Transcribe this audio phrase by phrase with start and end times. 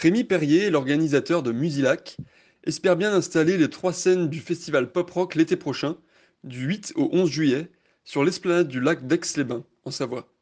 [0.00, 2.18] Rémi Perrier, l'organisateur de Musilac,
[2.62, 5.96] espère bien installer les trois scènes du festival pop rock l'été prochain,
[6.44, 7.68] du 8 au 11 juillet,
[8.04, 10.32] sur l'esplanade du lac d'Aix-les-Bains, en Savoie.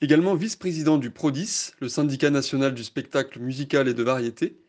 [0.00, 4.60] Également vice-président du PRODIS, le syndicat national du spectacle musical et de variété,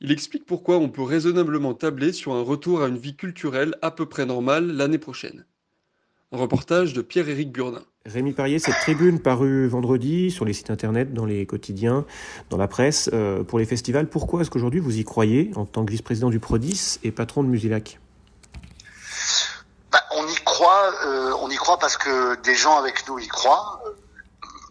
[0.00, 3.90] il explique pourquoi on peut raisonnablement tabler sur un retour à une vie culturelle à
[3.90, 5.46] peu près normale l'année prochaine.
[6.32, 7.82] Un reportage de Pierre-Éric Burdin.
[8.06, 12.04] Rémi Perrier, cette tribune parue vendredi sur les sites internet, dans les quotidiens,
[12.50, 15.84] dans la presse, euh, pour les festivals, pourquoi est-ce qu'aujourd'hui vous y croyez en tant
[15.84, 17.98] que vice-président du PRODIS et patron de Musilac?
[19.90, 23.26] Bah, On y croit, euh, on y croit parce que des gens avec nous y
[23.26, 23.82] croient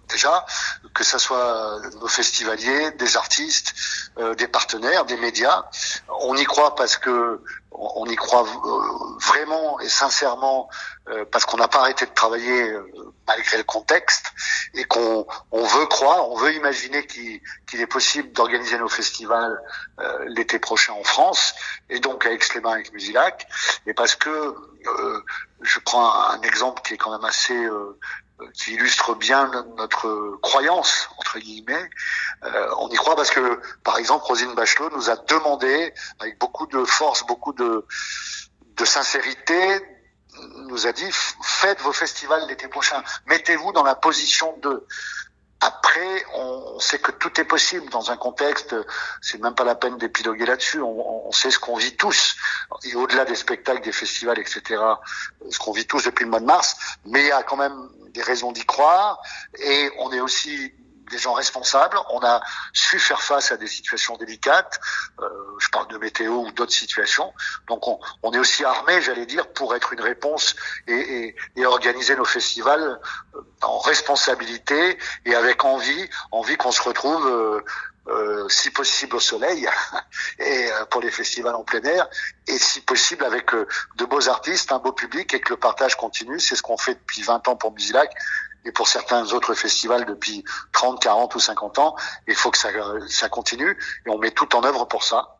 [0.10, 0.46] déjà,
[0.94, 3.74] que ce soit nos festivaliers, des artistes,
[4.18, 5.66] euh, des partenaires, des médias.
[6.22, 7.42] On y croit parce que
[7.80, 10.70] on y croit euh, vraiment et sincèrement
[11.08, 12.74] euh, parce qu'on n'a pas arrêté de travailler
[13.28, 14.34] malgré le contexte
[14.74, 19.62] et qu'on on veut croire, on veut imaginer qu'il est possible d'organiser nos festivals
[20.28, 21.54] l'été prochain en France
[21.90, 23.48] et donc à Aix-les-Bains avec Musilac
[23.86, 24.56] et parce que
[25.70, 27.68] je prends un, exemple qui est quand même assez
[28.54, 31.90] qui illustre bien notre croyance entre guillemets.
[32.44, 36.68] Euh, on y croit parce que, par exemple, Rosine Bachelot nous a demandé, avec beaucoup
[36.68, 37.86] de force, beaucoup de,
[38.76, 39.82] de sincérité,
[40.68, 41.10] nous a dit
[41.42, 44.88] faites vos festivals l'été prochain, mettez-vous dans la position de
[45.62, 48.74] après, on sait que tout est possible dans un contexte.
[49.22, 50.82] C'est même pas la peine d'épiloguer là-dessus.
[50.82, 52.38] On, on, sait ce qu'on vit tous,
[52.86, 54.82] et au-delà des spectacles, des festivals, etc.
[55.50, 56.78] Ce qu'on vit tous depuis le mois de mars.
[57.06, 59.22] Mais il y a quand même des raisons d'y croire,
[59.60, 60.74] et on est aussi
[61.10, 61.98] des gens responsables.
[62.12, 62.42] On a
[62.74, 64.80] su faire face à des situations délicates.
[65.20, 65.28] Euh,
[65.60, 67.34] je parle de météo ou d'autres situations.
[67.68, 70.56] Donc on, on, est aussi armé, j'allais dire, pour être une réponse
[70.88, 73.00] et, et, et, organiser nos festivals
[73.36, 77.28] euh, en responsabilité et avec envie, envie qu'on se retrouve.
[77.28, 77.64] Euh,
[78.10, 79.70] euh, si possible au soleil
[80.40, 82.10] et euh, pour les festivals en plein air
[82.48, 83.68] et si possible avec euh,
[83.98, 86.40] de beaux artistes, un beau public et que le partage continue.
[86.40, 88.12] C'est ce qu'on fait depuis 20 ans pour Musilac
[88.66, 90.44] et pour certains autres festivals depuis
[90.74, 91.96] 30, 40 ou 50 ans.
[92.28, 92.70] Il faut que ça,
[93.08, 95.40] ça continue et on met tout en œuvre pour ça.